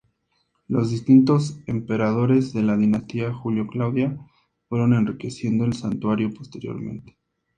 [0.67, 4.17] Los distintos emperadores de la dinastía Julio-Claudia
[4.67, 7.19] fueron enriqueciendo el santuario posteriormente.